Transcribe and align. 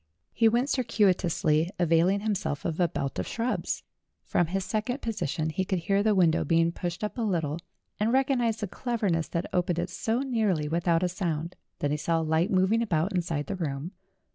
He 0.33 0.49
went 0.49 0.67
circuitously, 0.67 1.69
availing 1.77 2.21
himself 2.21 2.65
of 2.65 2.79
a 2.79 2.87
belt 2.87 3.19
of 3.19 3.27
shrubs. 3.27 3.83
From 4.23 4.47
his 4.47 4.65
second 4.65 5.03
position 5.03 5.51
he 5.51 5.63
could 5.63 5.77
hear 5.77 6.01
the 6.01 6.15
window 6.15 6.43
being 6.43 6.71
pushed 6.71 7.03
up 7.03 7.19
a 7.19 7.21
little, 7.21 7.59
and 7.99 8.11
recog 8.11 8.37
nized 8.41 8.61
the 8.61 8.67
cleverness 8.67 9.27
that 9.27 9.45
opened 9.53 9.77
it 9.77 9.91
so 9.91 10.21
nearly 10.21 10.67
without 10.67 11.03
a 11.03 11.07
sound. 11.07 11.55
Then 11.77 11.91
he 11.91 11.97
saw 11.97 12.19
a 12.19 12.23
light 12.23 12.49
moving 12.49 12.81
about 12.81 13.13
inside 13.13 13.45
the 13.45 13.53
room. 13.55 13.91